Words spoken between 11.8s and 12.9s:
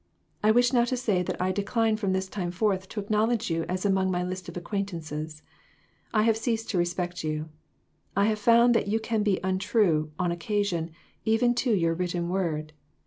written word.